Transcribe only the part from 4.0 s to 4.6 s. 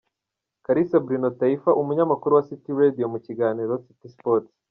Sports.